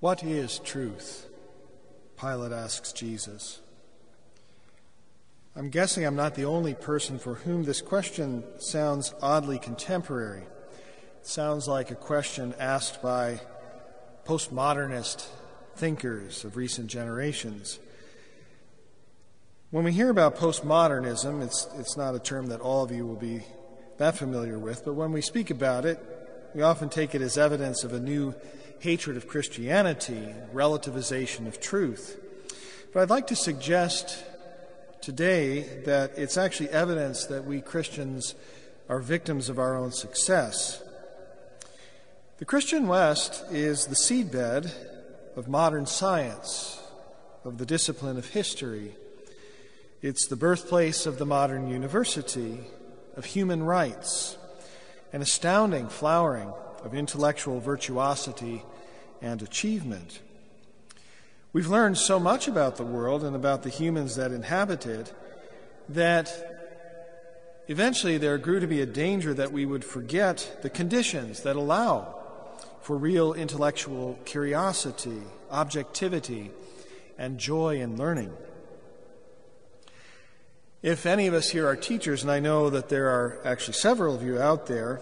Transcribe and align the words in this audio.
What 0.00 0.22
is 0.22 0.60
truth? 0.60 1.26
Pilate 2.20 2.52
asks 2.52 2.92
Jesus. 2.92 3.60
I'm 5.56 5.70
guessing 5.70 6.04
I'm 6.04 6.14
not 6.14 6.36
the 6.36 6.44
only 6.44 6.74
person 6.74 7.18
for 7.18 7.34
whom 7.34 7.64
this 7.64 7.80
question 7.80 8.44
sounds 8.60 9.12
oddly 9.20 9.58
contemporary. 9.58 10.42
It 10.42 11.26
sounds 11.26 11.66
like 11.66 11.90
a 11.90 11.96
question 11.96 12.54
asked 12.60 13.02
by 13.02 13.40
postmodernist 14.24 15.26
thinkers 15.74 16.44
of 16.44 16.56
recent 16.56 16.86
generations. 16.86 17.80
When 19.72 19.82
we 19.82 19.90
hear 19.90 20.10
about 20.10 20.36
postmodernism, 20.36 21.42
it's, 21.42 21.66
it's 21.76 21.96
not 21.96 22.14
a 22.14 22.20
term 22.20 22.46
that 22.46 22.60
all 22.60 22.84
of 22.84 22.92
you 22.92 23.04
will 23.04 23.16
be 23.16 23.42
that 23.96 24.16
familiar 24.16 24.60
with, 24.60 24.84
but 24.84 24.94
when 24.94 25.10
we 25.10 25.22
speak 25.22 25.50
about 25.50 25.84
it, 25.84 25.98
we 26.54 26.62
often 26.62 26.88
take 26.88 27.16
it 27.16 27.20
as 27.20 27.36
evidence 27.36 27.82
of 27.82 27.92
a 27.92 28.00
new 28.00 28.32
hatred 28.80 29.16
of 29.16 29.28
Christianity, 29.28 30.34
relativization 30.52 31.46
of 31.46 31.60
truth. 31.60 32.18
But 32.92 33.02
I'd 33.02 33.10
like 33.10 33.26
to 33.28 33.36
suggest 33.36 34.24
today 35.00 35.82
that 35.84 36.12
it's 36.16 36.36
actually 36.36 36.70
evidence 36.70 37.26
that 37.26 37.44
we 37.44 37.60
Christians 37.60 38.34
are 38.88 39.00
victims 39.00 39.48
of 39.48 39.58
our 39.58 39.76
own 39.76 39.92
success. 39.92 40.82
The 42.38 42.44
Christian 42.44 42.86
West 42.86 43.44
is 43.50 43.86
the 43.86 43.94
seedbed 43.94 44.72
of 45.36 45.48
modern 45.48 45.86
science, 45.86 46.80
of 47.44 47.58
the 47.58 47.66
discipline 47.66 48.16
of 48.16 48.28
history. 48.30 48.94
It's 50.02 50.26
the 50.26 50.36
birthplace 50.36 51.04
of 51.06 51.18
the 51.18 51.26
modern 51.26 51.68
university, 51.68 52.60
of 53.16 53.24
human 53.24 53.64
rights, 53.64 54.38
an 55.12 55.22
astounding 55.22 55.88
flowering 55.88 56.52
of 56.84 56.94
intellectual 56.94 57.60
virtuosity 57.60 58.62
and 59.20 59.42
achievement. 59.42 60.20
We've 61.52 61.68
learned 61.68 61.98
so 61.98 62.20
much 62.20 62.46
about 62.46 62.76
the 62.76 62.84
world 62.84 63.24
and 63.24 63.34
about 63.34 63.62
the 63.62 63.70
humans 63.70 64.16
that 64.16 64.32
inhabit 64.32 64.86
it 64.86 65.12
that 65.88 67.64
eventually 67.68 68.18
there 68.18 68.36
grew 68.38 68.60
to 68.60 68.66
be 68.66 68.80
a 68.80 68.86
danger 68.86 69.32
that 69.34 69.52
we 69.52 69.64
would 69.64 69.84
forget 69.84 70.58
the 70.62 70.70
conditions 70.70 71.42
that 71.42 71.56
allow 71.56 72.14
for 72.82 72.96
real 72.96 73.32
intellectual 73.32 74.18
curiosity, 74.24 75.22
objectivity, 75.50 76.50
and 77.18 77.38
joy 77.38 77.80
in 77.80 77.96
learning. 77.96 78.32
If 80.82 81.06
any 81.06 81.26
of 81.26 81.34
us 81.34 81.50
here 81.50 81.66
are 81.66 81.74
teachers, 81.74 82.22
and 82.22 82.30
I 82.30 82.38
know 82.38 82.70
that 82.70 82.88
there 82.88 83.08
are 83.08 83.40
actually 83.44 83.74
several 83.74 84.14
of 84.14 84.22
you 84.22 84.40
out 84.40 84.66
there, 84.66 85.00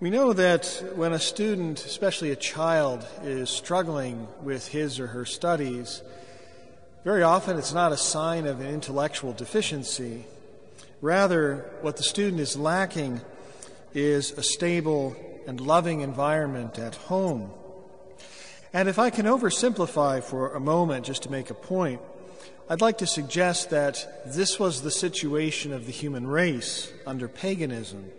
we 0.00 0.08
know 0.08 0.32
that 0.32 0.82
when 0.94 1.12
a 1.12 1.18
student, 1.18 1.84
especially 1.84 2.30
a 2.30 2.36
child, 2.36 3.06
is 3.22 3.50
struggling 3.50 4.26
with 4.42 4.66
his 4.68 4.98
or 4.98 5.08
her 5.08 5.26
studies, 5.26 6.02
very 7.04 7.22
often 7.22 7.58
it's 7.58 7.74
not 7.74 7.92
a 7.92 7.98
sign 7.98 8.46
of 8.46 8.60
an 8.60 8.66
intellectual 8.66 9.34
deficiency. 9.34 10.24
Rather, 11.02 11.70
what 11.82 11.98
the 11.98 12.02
student 12.02 12.40
is 12.40 12.56
lacking 12.56 13.20
is 13.92 14.32
a 14.32 14.42
stable 14.42 15.14
and 15.46 15.60
loving 15.60 16.00
environment 16.00 16.78
at 16.78 16.94
home. 16.94 17.50
And 18.72 18.88
if 18.88 18.98
I 18.98 19.10
can 19.10 19.26
oversimplify 19.26 20.22
for 20.22 20.54
a 20.54 20.60
moment 20.60 21.04
just 21.04 21.24
to 21.24 21.30
make 21.30 21.50
a 21.50 21.54
point, 21.54 22.00
I'd 22.70 22.80
like 22.80 22.98
to 22.98 23.06
suggest 23.06 23.68
that 23.68 24.24
this 24.24 24.58
was 24.58 24.80
the 24.80 24.90
situation 24.90 25.74
of 25.74 25.84
the 25.84 25.92
human 25.92 26.26
race 26.26 26.90
under 27.06 27.28
paganism. 27.28 28.10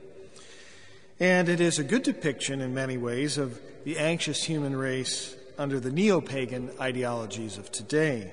And 1.22 1.50
it 1.50 1.62
is 1.62 1.78
a 1.78 1.84
good 1.84 2.02
depiction 2.02 2.62
in 2.62 2.74
many 2.74 2.98
ways 2.98 3.38
of 3.38 3.62
the 3.84 4.00
anxious 4.00 4.44
human 4.44 4.76
race 4.76 5.36
under 5.56 5.80
the 5.80 5.92
neo 5.92 6.20
pagan 6.20 6.72
ideologies 6.82 7.60
of 7.60 7.72
today. 7.72 8.32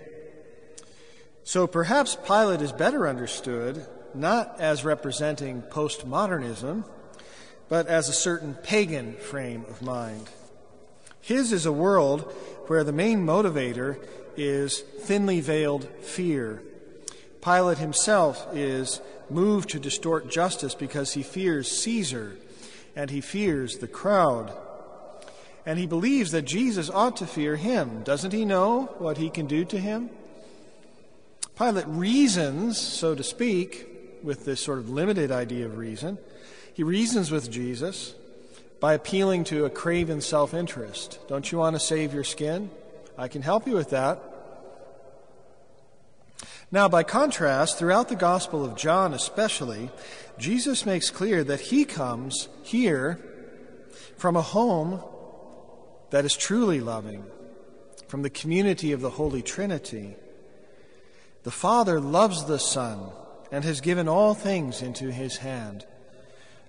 So 1.45 1.67
perhaps 1.67 2.17
Pilate 2.27 2.63
is 2.63 2.73
better 2.73 3.07
understood 3.07 3.87
not 4.15 4.59
as 4.59 4.87
representing 4.87 5.61
postmodernism, 5.61 6.85
but 7.69 7.89
as 7.89 8.09
a 8.09 8.15
certain 8.15 8.55
pagan 8.55 9.13
frame 9.17 9.67
of 9.69 9.83
mind. 9.83 10.31
His 11.21 11.53
is 11.53 11.67
a 11.67 11.73
world 11.73 12.23
where 12.69 12.85
the 12.85 12.93
main 12.93 13.27
motivator 13.27 14.03
is 14.35 14.81
thinly 14.81 15.43
veiled 15.43 15.87
fear. 16.01 16.63
Pilate 17.43 17.77
himself 17.77 18.47
is 18.55 19.03
moved 19.29 19.69
to 19.71 19.79
distort 19.79 20.31
justice 20.31 20.75
because 20.75 21.13
he 21.13 21.23
fears 21.23 21.71
Caesar 21.83 22.39
and 22.99 23.11
he 23.11 23.21
fears 23.21 23.79
the 23.79 23.87
crowd. 23.87 24.53
And 25.65 25.79
he 25.79 25.87
believes 25.87 26.33
that 26.33 26.43
Jesus 26.43 26.91
ought 26.91 27.17
to 27.19 27.27
fear 27.29 27.55
him. 27.55 28.03
Doesn't 28.03 28.33
he 28.33 28.45
know 28.45 28.87
what 28.99 29.19
he 29.19 29.31
can 29.31 29.47
do 29.47 29.65
to 29.67 29.79
him? 29.79 30.11
Pilate 31.57 31.87
reasons, 31.87 32.77
so 32.77 33.15
to 33.15 33.23
speak, 33.23 33.87
with 34.25 34.45
this 34.45 34.61
sort 34.61 34.79
of 34.79 34.91
limited 34.91 35.31
idea 35.31 35.67
of 35.67 35.79
reason. 35.79 36.19
He 36.75 36.83
reasons 36.83 37.31
with 37.31 37.49
Jesus 37.53 38.15
by 38.81 38.95
appealing 38.95 39.45
to 39.45 39.65
a 39.65 39.71
craven 39.71 40.21
self 40.21 40.53
interest. 40.53 41.21
Don't 41.29 41.53
you 41.53 41.59
want 41.59 41.77
to 41.77 41.81
save 41.81 42.13
your 42.13 42.25
skin? 42.25 42.69
I 43.17 43.29
can 43.29 43.43
help 43.43 43.69
you 43.69 43.75
with 43.75 43.91
that. 43.91 44.21
Now, 46.71 46.87
by 46.87 47.03
contrast, 47.03 47.79
throughout 47.79 48.11
the 48.11 48.17
Gospel 48.17 48.63
of 48.63 48.77
John 48.77 49.15
especially, 49.15 49.91
Jesus 50.39 50.85
makes 50.85 51.09
clear 51.09 51.43
that 51.45 51.61
he 51.61 51.87
comes 51.87 52.49
here 52.63 53.19
from 54.19 54.37
a 54.37 54.43
home 54.43 55.03
that 56.11 56.27
is 56.27 56.37
truly 56.37 56.81
loving, 56.81 57.25
from 58.07 58.21
the 58.23 58.31
community 58.31 58.93
of 58.93 59.01
the 59.01 59.11
Holy 59.11 59.41
Trinity. 59.41 60.17
The 61.45 61.51
Father 61.51 62.01
loves 62.01 62.45
the 62.45 62.59
Son 62.59 63.13
and 63.51 63.65
has 63.65 63.81
given 63.81 64.07
all 64.07 64.35
things 64.35 64.83
into 64.83 65.11
his 65.11 65.39
hand. 65.39 65.87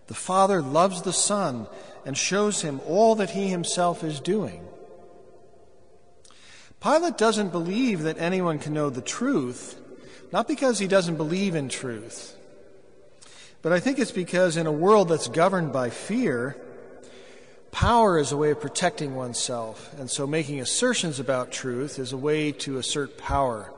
The 0.07 0.13
Father 0.13 0.61
loves 0.61 1.01
the 1.01 1.13
Son 1.13 1.67
and 2.05 2.17
shows 2.17 2.61
him 2.61 2.79
all 2.87 3.15
that 3.15 3.31
he 3.31 3.49
himself 3.49 4.01
is 4.01 4.21
doing. 4.21 4.65
Pilate 6.81 7.17
doesn't 7.17 7.51
believe 7.51 8.03
that 8.03 8.17
anyone 8.17 8.59
can 8.59 8.73
know 8.73 8.89
the 8.89 9.01
truth 9.01 9.75
not 10.31 10.47
because 10.47 10.79
he 10.79 10.87
doesn't 10.87 11.17
believe 11.17 11.55
in 11.55 11.69
truth, 11.69 12.35
but 13.61 13.71
I 13.71 13.79
think 13.79 13.99
it's 13.99 14.11
because 14.11 14.57
in 14.57 14.67
a 14.67 14.71
world 14.71 15.09
that's 15.09 15.27
governed 15.27 15.73
by 15.73 15.89
fear, 15.89 16.55
power 17.71 18.17
is 18.17 18.31
a 18.31 18.37
way 18.37 18.51
of 18.51 18.61
protecting 18.61 19.15
oneself. 19.15 19.93
And 19.99 20.09
so 20.09 20.25
making 20.25 20.61
assertions 20.61 21.19
about 21.19 21.51
truth 21.51 21.99
is 21.99 22.13
a 22.13 22.17
way 22.17 22.51
to 22.53 22.77
assert 22.77 23.17
power. 23.17 23.73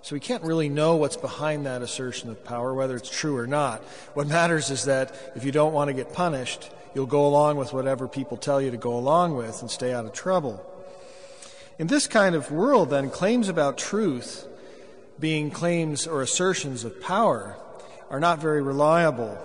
So 0.00 0.16
we 0.16 0.20
can't 0.20 0.42
really 0.42 0.68
know 0.68 0.96
what's 0.96 1.16
behind 1.16 1.66
that 1.66 1.82
assertion 1.82 2.30
of 2.30 2.42
power, 2.42 2.74
whether 2.74 2.96
it's 2.96 3.10
true 3.10 3.36
or 3.36 3.46
not. 3.46 3.82
What 4.14 4.26
matters 4.26 4.70
is 4.70 4.86
that 4.86 5.14
if 5.36 5.44
you 5.44 5.52
don't 5.52 5.72
want 5.72 5.88
to 5.88 5.94
get 5.94 6.12
punished, 6.12 6.70
you'll 6.94 7.06
go 7.06 7.26
along 7.26 7.56
with 7.56 7.72
whatever 7.72 8.08
people 8.08 8.36
tell 8.36 8.60
you 8.60 8.70
to 8.70 8.76
go 8.76 8.96
along 8.96 9.36
with 9.36 9.60
and 9.60 9.70
stay 9.70 9.92
out 9.92 10.04
of 10.04 10.12
trouble. 10.12 10.64
In 11.78 11.86
this 11.86 12.06
kind 12.06 12.34
of 12.34 12.50
world, 12.50 12.90
then, 12.90 13.10
claims 13.10 13.48
about 13.48 13.78
truth 13.78 14.46
being 15.22 15.52
claims 15.52 16.06
or 16.08 16.20
assertions 16.20 16.82
of 16.82 17.00
power 17.00 17.56
are 18.10 18.18
not 18.18 18.40
very 18.40 18.60
reliable. 18.60 19.38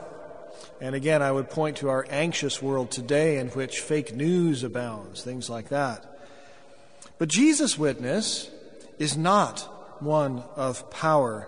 And 0.82 0.96
again, 0.96 1.22
I 1.22 1.32
would 1.32 1.52
point 1.52 1.78
to 1.78 1.90
our 1.90 2.06
anxious 2.10 2.62
world 2.62 2.90
today 2.90 3.38
in 3.38 3.50
which 3.50 3.80
fake 3.80 4.14
news 4.14 4.64
abounds, 4.64 5.24
things 5.24 5.50
like 5.52 5.70
that. 5.70 6.04
But 7.20 7.30
Jesus' 7.30 7.78
witness 7.78 8.50
is 8.98 9.16
not 9.16 9.62
one 10.02 10.44
of 10.56 10.90
power. 10.90 11.48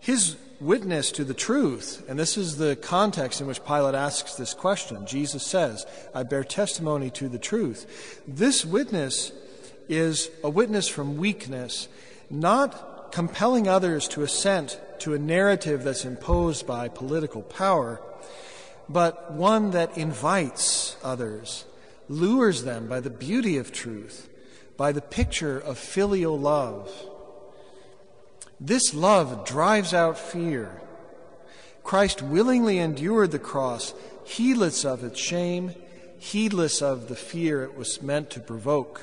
His 0.00 0.36
witness 0.60 1.12
to 1.12 1.24
the 1.24 1.32
truth, 1.32 2.04
and 2.08 2.18
this 2.18 2.36
is 2.36 2.56
the 2.56 2.74
context 2.74 3.40
in 3.40 3.46
which 3.46 3.64
Pilate 3.64 3.94
asks 3.94 4.34
this 4.34 4.52
question. 4.52 5.06
Jesus 5.06 5.46
says, 5.46 5.86
I 6.12 6.24
bear 6.24 6.42
testimony 6.42 7.10
to 7.10 7.28
the 7.28 7.38
truth. 7.38 8.20
This 8.26 8.64
witness 8.64 9.30
is 9.88 10.28
a 10.42 10.50
witness 10.50 10.88
from 10.88 11.18
weakness 11.18 11.86
not 12.30 12.89
compelling 13.12 13.68
others 13.68 14.08
to 14.08 14.22
assent 14.22 14.80
to 15.00 15.14
a 15.14 15.18
narrative 15.18 15.84
that's 15.84 16.04
imposed 16.04 16.66
by 16.66 16.88
political 16.88 17.42
power, 17.42 18.00
but 18.88 19.32
one 19.32 19.70
that 19.70 19.96
invites 19.96 20.96
others, 21.02 21.64
lures 22.08 22.64
them 22.64 22.88
by 22.88 23.00
the 23.00 23.10
beauty 23.10 23.56
of 23.56 23.72
truth, 23.72 24.28
by 24.76 24.92
the 24.92 25.00
picture 25.00 25.58
of 25.58 25.78
filial 25.78 26.38
love. 26.38 26.90
This 28.60 28.92
love 28.92 29.46
drives 29.46 29.94
out 29.94 30.18
fear. 30.18 30.82
Christ 31.82 32.20
willingly 32.20 32.78
endured 32.78 33.30
the 33.30 33.38
cross, 33.38 33.94
heedless 34.24 34.84
of 34.84 35.02
its 35.02 35.18
shame, 35.18 35.74
heedless 36.18 36.82
of 36.82 37.08
the 37.08 37.16
fear 37.16 37.64
it 37.64 37.76
was 37.76 38.02
meant 38.02 38.30
to 38.30 38.40
provoke. 38.40 39.02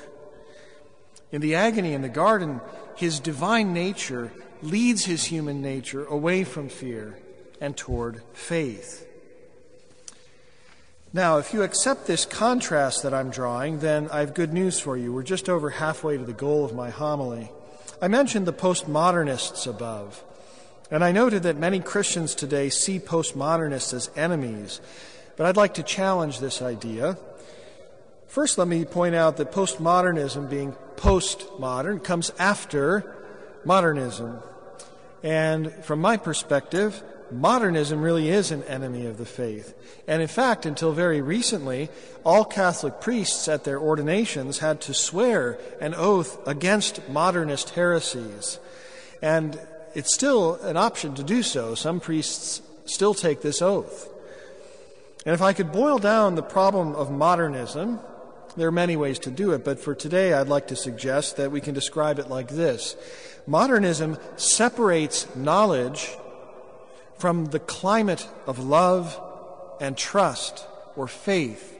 In 1.30 1.40
the 1.40 1.54
agony 1.54 1.92
in 1.92 2.02
the 2.02 2.08
garden, 2.08 2.60
his 2.96 3.20
divine 3.20 3.72
nature 3.72 4.32
leads 4.62 5.04
his 5.04 5.24
human 5.24 5.60
nature 5.60 6.04
away 6.06 6.44
from 6.44 6.68
fear 6.68 7.18
and 7.60 7.76
toward 7.76 8.22
faith. 8.32 9.06
Now, 11.12 11.38
if 11.38 11.54
you 11.54 11.62
accept 11.62 12.06
this 12.06 12.26
contrast 12.26 13.02
that 13.02 13.14
I'm 13.14 13.30
drawing, 13.30 13.78
then 13.80 14.08
I 14.10 14.20
have 14.20 14.34
good 14.34 14.52
news 14.52 14.78
for 14.78 14.96
you. 14.96 15.12
We're 15.12 15.22
just 15.22 15.48
over 15.48 15.70
halfway 15.70 16.18
to 16.18 16.24
the 16.24 16.32
goal 16.32 16.64
of 16.64 16.74
my 16.74 16.90
homily. 16.90 17.50
I 18.00 18.08
mentioned 18.08 18.46
the 18.46 18.52
postmodernists 18.52 19.66
above, 19.66 20.22
and 20.90 21.02
I 21.02 21.12
noted 21.12 21.42
that 21.44 21.56
many 21.56 21.80
Christians 21.80 22.34
today 22.34 22.68
see 22.68 23.00
postmodernists 23.00 23.94
as 23.94 24.10
enemies, 24.16 24.80
but 25.36 25.46
I'd 25.46 25.56
like 25.56 25.74
to 25.74 25.82
challenge 25.82 26.40
this 26.40 26.60
idea. 26.60 27.16
First, 28.28 28.58
let 28.58 28.68
me 28.68 28.84
point 28.84 29.14
out 29.14 29.38
that 29.38 29.52
postmodernism, 29.52 30.50
being 30.50 30.76
postmodern, 30.96 32.04
comes 32.04 32.30
after 32.38 33.14
modernism. 33.64 34.38
And 35.22 35.72
from 35.84 36.00
my 36.00 36.18
perspective, 36.18 37.02
modernism 37.32 38.02
really 38.02 38.28
is 38.28 38.50
an 38.50 38.62
enemy 38.64 39.06
of 39.06 39.16
the 39.16 39.24
faith. 39.24 39.74
And 40.06 40.20
in 40.20 40.28
fact, 40.28 40.66
until 40.66 40.92
very 40.92 41.22
recently, 41.22 41.88
all 42.22 42.44
Catholic 42.44 43.00
priests 43.00 43.48
at 43.48 43.64
their 43.64 43.80
ordinations 43.80 44.58
had 44.58 44.82
to 44.82 44.94
swear 44.94 45.58
an 45.80 45.94
oath 45.94 46.46
against 46.46 47.08
modernist 47.08 47.70
heresies. 47.70 48.58
And 49.22 49.58
it's 49.94 50.14
still 50.14 50.54
an 50.56 50.76
option 50.76 51.14
to 51.14 51.22
do 51.22 51.42
so. 51.42 51.74
Some 51.74 51.98
priests 51.98 52.60
still 52.84 53.14
take 53.14 53.40
this 53.40 53.62
oath. 53.62 54.08
And 55.24 55.34
if 55.34 55.40
I 55.42 55.54
could 55.54 55.72
boil 55.72 55.98
down 55.98 56.34
the 56.34 56.42
problem 56.42 56.94
of 56.94 57.10
modernism, 57.10 58.00
there 58.56 58.68
are 58.68 58.72
many 58.72 58.96
ways 58.96 59.18
to 59.20 59.30
do 59.30 59.52
it, 59.52 59.64
but 59.64 59.78
for 59.78 59.94
today 59.94 60.32
I'd 60.32 60.48
like 60.48 60.68
to 60.68 60.76
suggest 60.76 61.36
that 61.36 61.50
we 61.50 61.60
can 61.60 61.74
describe 61.74 62.18
it 62.18 62.28
like 62.28 62.48
this 62.48 62.96
Modernism 63.46 64.18
separates 64.36 65.34
knowledge 65.34 66.16
from 67.18 67.46
the 67.46 67.58
climate 67.58 68.28
of 68.46 68.58
love 68.58 69.20
and 69.80 69.96
trust 69.96 70.66
or 70.96 71.08
faith. 71.08 71.74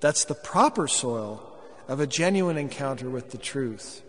That's 0.00 0.24
the 0.24 0.34
proper 0.34 0.88
soil 0.88 1.48
of 1.88 2.00
a 2.00 2.06
genuine 2.06 2.56
encounter 2.56 3.08
with 3.08 3.30
the 3.30 3.38
truth. 3.38 4.02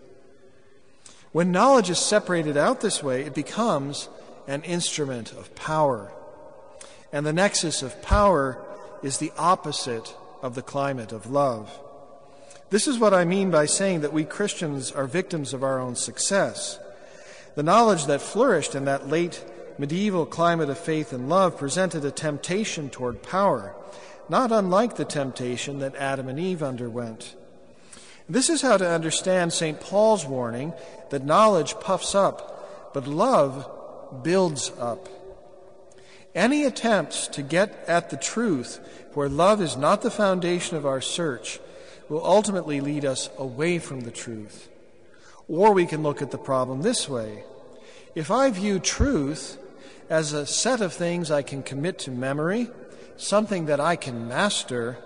When 1.32 1.52
knowledge 1.52 1.90
is 1.90 1.98
separated 1.98 2.56
out 2.56 2.80
this 2.80 3.02
way, 3.02 3.22
it 3.22 3.34
becomes 3.34 4.08
an 4.46 4.62
instrument 4.62 5.32
of 5.32 5.54
power. 5.54 6.12
And 7.12 7.24
the 7.24 7.32
nexus 7.32 7.82
of 7.82 8.02
power 8.02 8.64
is 9.02 9.18
the 9.18 9.32
opposite 9.36 10.14
of 10.44 10.54
the 10.54 10.62
climate 10.62 11.10
of 11.10 11.30
love. 11.30 11.80
This 12.68 12.86
is 12.86 12.98
what 12.98 13.14
I 13.14 13.24
mean 13.24 13.50
by 13.50 13.64
saying 13.64 14.02
that 14.02 14.12
we 14.12 14.24
Christians 14.24 14.92
are 14.92 15.06
victims 15.06 15.54
of 15.54 15.64
our 15.64 15.80
own 15.80 15.96
success. 15.96 16.78
The 17.54 17.62
knowledge 17.62 18.04
that 18.04 18.20
flourished 18.20 18.74
in 18.74 18.84
that 18.84 19.08
late 19.08 19.42
medieval 19.78 20.26
climate 20.26 20.68
of 20.68 20.76
faith 20.76 21.14
and 21.14 21.30
love 21.30 21.56
presented 21.56 22.04
a 22.04 22.10
temptation 22.10 22.90
toward 22.90 23.22
power, 23.22 23.74
not 24.28 24.52
unlike 24.52 24.96
the 24.96 25.06
temptation 25.06 25.78
that 25.78 25.96
Adam 25.96 26.28
and 26.28 26.38
Eve 26.38 26.62
underwent. 26.62 27.34
This 28.28 28.50
is 28.50 28.60
how 28.60 28.76
to 28.76 28.86
understand 28.86 29.50
St. 29.50 29.80
Paul's 29.80 30.26
warning 30.26 30.74
that 31.08 31.24
knowledge 31.24 31.74
puffs 31.80 32.14
up, 32.14 32.92
but 32.92 33.06
love 33.06 34.22
builds 34.22 34.70
up. 34.78 35.08
Any 36.34 36.64
attempts 36.64 37.28
to 37.28 37.42
get 37.42 37.84
at 37.86 38.10
the 38.10 38.16
truth 38.16 38.80
where 39.14 39.28
love 39.28 39.62
is 39.62 39.76
not 39.76 40.02
the 40.02 40.10
foundation 40.10 40.76
of 40.76 40.84
our 40.84 41.00
search 41.00 41.60
will 42.08 42.24
ultimately 42.24 42.80
lead 42.80 43.04
us 43.04 43.30
away 43.38 43.78
from 43.78 44.00
the 44.00 44.10
truth. 44.10 44.68
Or 45.48 45.72
we 45.72 45.86
can 45.86 46.02
look 46.02 46.22
at 46.22 46.30
the 46.30 46.38
problem 46.38 46.82
this 46.82 47.08
way. 47.08 47.44
If 48.14 48.30
I 48.30 48.50
view 48.50 48.78
truth 48.78 49.58
as 50.10 50.32
a 50.32 50.46
set 50.46 50.80
of 50.80 50.92
things 50.92 51.30
I 51.30 51.42
can 51.42 51.62
commit 51.62 51.98
to 52.00 52.10
memory, 52.10 52.70
something 53.16 53.66
that 53.66 53.80
I 53.80 53.96
can 53.96 54.28
master, 54.28 54.98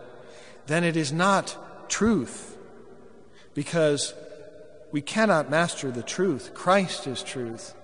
then 0.67 0.85
it 0.85 0.97
is 0.97 1.13
not 1.13 1.89
truth. 1.91 2.57
Because 3.55 4.15
we 4.91 5.03
cannot 5.03 5.51
master 5.51 5.91
the 5.91 6.03
truth. 6.03 6.55
Christ 6.55 7.07
is 7.07 7.23
truth, 7.23 7.75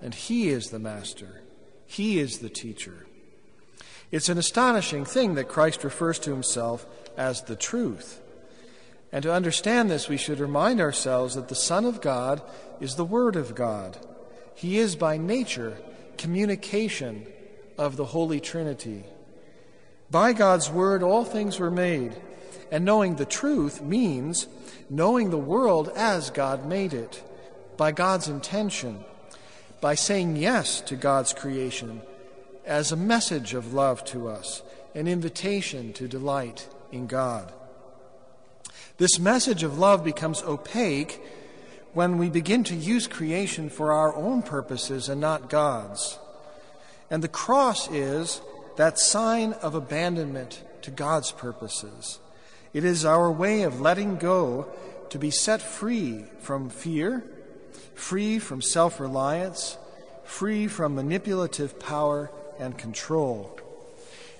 and 0.00 0.14
He 0.14 0.48
is 0.48 0.70
the 0.70 0.78
master, 0.78 1.42
He 1.86 2.18
is 2.18 2.38
the 2.38 2.48
teacher. 2.48 3.06
It's 4.10 4.28
an 4.28 4.38
astonishing 4.38 5.04
thing 5.04 5.34
that 5.34 5.48
Christ 5.48 5.84
refers 5.84 6.18
to 6.20 6.30
Himself 6.30 6.86
as 7.16 7.42
the 7.42 7.56
truth. 7.56 8.20
And 9.12 9.22
to 9.22 9.32
understand 9.32 9.90
this, 9.90 10.08
we 10.08 10.16
should 10.16 10.40
remind 10.40 10.80
ourselves 10.80 11.34
that 11.34 11.48
the 11.48 11.54
Son 11.54 11.84
of 11.84 12.00
God 12.00 12.42
is 12.80 12.96
the 12.96 13.04
Word 13.04 13.36
of 13.36 13.54
God. 13.54 13.98
He 14.54 14.78
is 14.78 14.96
by 14.96 15.16
nature 15.16 15.76
communication 16.16 17.26
of 17.76 17.96
the 17.96 18.06
Holy 18.06 18.40
Trinity. 18.40 19.04
By 20.10 20.32
God's 20.32 20.70
Word, 20.70 21.02
all 21.02 21.24
things 21.24 21.58
were 21.58 21.70
made. 21.70 22.16
And 22.70 22.84
knowing 22.84 23.16
the 23.16 23.24
truth 23.24 23.82
means 23.82 24.48
knowing 24.90 25.30
the 25.30 25.38
world 25.38 25.90
as 25.94 26.30
God 26.30 26.66
made 26.66 26.92
it, 26.92 27.22
by 27.76 27.92
God's 27.92 28.28
intention, 28.28 29.04
by 29.84 29.94
saying 29.94 30.34
yes 30.34 30.80
to 30.80 30.96
God's 30.96 31.34
creation 31.34 32.00
as 32.64 32.90
a 32.90 32.96
message 32.96 33.52
of 33.52 33.74
love 33.74 34.02
to 34.06 34.28
us, 34.28 34.62
an 34.94 35.06
invitation 35.06 35.92
to 35.92 36.08
delight 36.08 36.66
in 36.90 37.06
God. 37.06 37.52
This 38.96 39.18
message 39.18 39.62
of 39.62 39.78
love 39.78 40.02
becomes 40.02 40.42
opaque 40.42 41.22
when 41.92 42.16
we 42.16 42.30
begin 42.30 42.64
to 42.64 42.74
use 42.74 43.06
creation 43.06 43.68
for 43.68 43.92
our 43.92 44.16
own 44.16 44.40
purposes 44.40 45.10
and 45.10 45.20
not 45.20 45.50
God's. 45.50 46.18
And 47.10 47.22
the 47.22 47.28
cross 47.28 47.90
is 47.90 48.40
that 48.76 48.98
sign 48.98 49.52
of 49.52 49.74
abandonment 49.74 50.62
to 50.80 50.90
God's 50.90 51.30
purposes. 51.30 52.20
It 52.72 52.86
is 52.86 53.04
our 53.04 53.30
way 53.30 53.64
of 53.64 53.82
letting 53.82 54.16
go 54.16 54.66
to 55.10 55.18
be 55.18 55.30
set 55.30 55.60
free 55.60 56.24
from 56.38 56.70
fear, 56.70 57.22
free 57.94 58.38
from 58.38 58.60
self 58.60 59.00
reliance, 59.00 59.78
free 60.24 60.66
from 60.66 60.94
manipulative 60.94 61.78
power 61.78 62.30
and 62.58 62.76
control. 62.76 63.58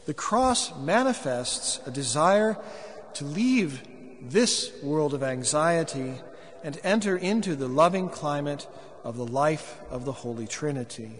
The 0.06 0.14
cross 0.14 0.76
manifests 0.78 1.80
a 1.86 1.90
desire 1.90 2.58
to 3.14 3.24
leave 3.24 3.82
this 4.20 4.72
world 4.82 5.14
of 5.14 5.22
anxiety 5.22 6.14
and 6.62 6.78
enter 6.82 7.16
into 7.16 7.56
the 7.56 7.68
loving 7.68 8.08
climate 8.08 8.66
of 9.02 9.16
the 9.16 9.26
life 9.26 9.78
of 9.90 10.04
the 10.04 10.12
Holy 10.12 10.46
Trinity. 10.46 11.10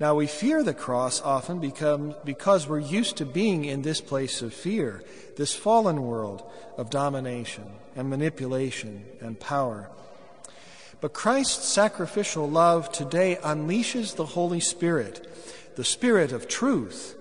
Now, 0.00 0.14
we 0.14 0.26
fear 0.26 0.62
the 0.62 0.74
cross 0.74 1.20
often 1.20 1.58
become, 1.58 2.14
because 2.24 2.68
we're 2.68 2.78
used 2.78 3.16
to 3.16 3.26
being 3.26 3.64
in 3.64 3.82
this 3.82 4.00
place 4.00 4.42
of 4.42 4.54
fear, 4.54 5.02
this 5.36 5.54
fallen 5.54 6.02
world 6.02 6.48
of 6.76 6.88
domination 6.88 7.64
and 7.96 8.08
manipulation 8.08 9.04
and 9.20 9.40
power. 9.40 9.90
But 11.00 11.12
Christ's 11.12 11.68
sacrificial 11.68 12.48
love 12.50 12.90
today 12.90 13.38
unleashes 13.42 14.16
the 14.16 14.26
Holy 14.26 14.60
Spirit, 14.60 15.26
the 15.76 15.84
Spirit 15.84 16.32
of 16.32 16.48
truth, 16.48 17.16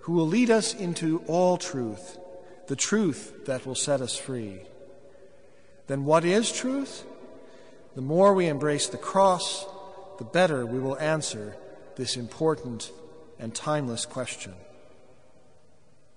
who 0.00 0.12
will 0.12 0.26
lead 0.26 0.50
us 0.50 0.74
into 0.74 1.22
all 1.26 1.56
truth, 1.56 2.18
the 2.66 2.76
truth 2.76 3.46
that 3.46 3.64
will 3.64 3.74
set 3.74 4.02
us 4.02 4.16
free. 4.16 4.60
Then 5.86 6.04
what 6.04 6.24
is 6.24 6.52
truth? 6.52 7.04
The 7.94 8.02
more 8.02 8.34
we 8.34 8.46
embrace 8.46 8.88
the 8.88 8.98
cross, 8.98 9.66
the 10.18 10.24
better 10.24 10.66
we 10.66 10.78
will 10.78 10.98
answer 10.98 11.56
this 11.96 12.16
important 12.16 12.90
and 13.38 13.54
timeless 13.54 14.04
question. 14.04 14.54